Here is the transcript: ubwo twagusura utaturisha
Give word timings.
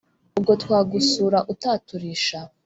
ubwo 0.37 0.53
twagusura 0.63 1.37
utaturisha 1.53 2.39